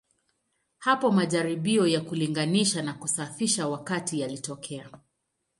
Hapo 0.77 1.11
majaribio 1.11 1.87
ya 1.87 2.01
kulinganisha 2.01 2.81
na 2.81 2.93
kusafisha 2.93 3.67
wakati 3.67 4.19
yalitokea. 4.19 4.89